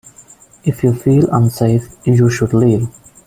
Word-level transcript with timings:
If 0.63 0.83
you 0.83 0.95
feel 0.95 1.29
unsafe, 1.31 1.95
you 2.05 2.27
should 2.31 2.55
leave. 2.55 2.89